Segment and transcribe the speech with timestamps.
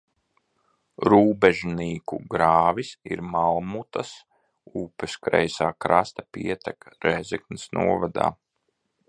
[1.13, 4.15] Rūbežnīku grāvis ir Malmutas
[4.85, 8.33] upes kreisā krasta pieteka Rēzeknes novadā.